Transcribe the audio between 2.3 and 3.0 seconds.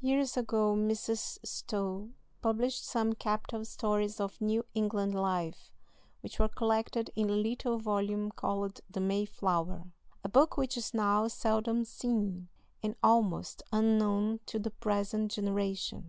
published